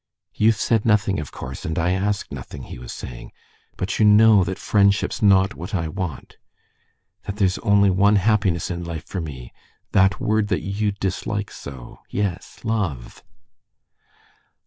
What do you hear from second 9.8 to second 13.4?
that word that you dislike so... yes, love!..."